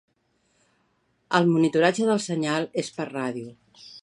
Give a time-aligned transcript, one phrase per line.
[1.39, 3.57] El monitoratge del senyal és per ràdio.